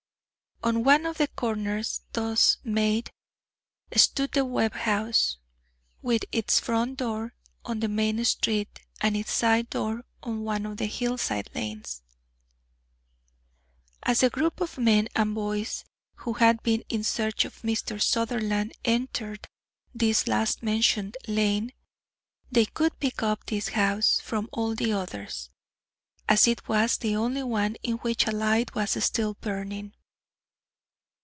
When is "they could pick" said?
22.51-23.23